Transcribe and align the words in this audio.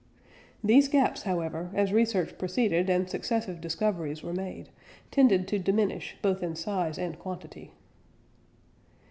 These 0.63 0.87
gaps, 0.87 1.21
however, 1.21 1.69
as 1.75 1.93
research 1.93 2.35
proceeded 2.39 2.89
and 2.89 3.07
successive 3.07 3.61
discoveries 3.61 4.23
were 4.23 4.33
made, 4.33 4.69
tended 5.11 5.47
to 5.49 5.59
diminish 5.59 6.17
both 6.23 6.41
in 6.41 6.55
size 6.55 6.97
and 6.97 7.19
quantity. 7.19 7.71